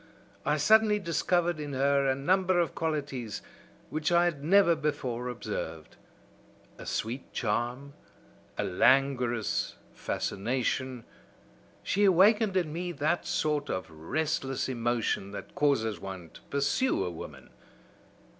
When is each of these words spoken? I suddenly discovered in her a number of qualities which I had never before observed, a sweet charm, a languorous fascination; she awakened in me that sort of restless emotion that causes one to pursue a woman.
I 0.47 0.57
suddenly 0.57 0.97
discovered 0.97 1.59
in 1.59 1.73
her 1.73 2.07
a 2.07 2.15
number 2.15 2.59
of 2.59 2.73
qualities 2.73 3.43
which 3.91 4.11
I 4.11 4.25
had 4.25 4.43
never 4.43 4.75
before 4.75 5.29
observed, 5.29 5.95
a 6.79 6.87
sweet 6.87 7.31
charm, 7.33 7.93
a 8.57 8.63
languorous 8.63 9.75
fascination; 9.93 11.03
she 11.83 12.03
awakened 12.05 12.57
in 12.57 12.73
me 12.73 12.91
that 12.93 13.27
sort 13.27 13.69
of 13.69 13.91
restless 13.91 14.67
emotion 14.67 15.33
that 15.33 15.53
causes 15.53 15.99
one 15.99 16.31
to 16.31 16.41
pursue 16.49 17.05
a 17.05 17.11
woman. 17.11 17.51